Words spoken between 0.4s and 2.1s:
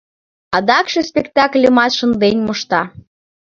Адакше спектакльымат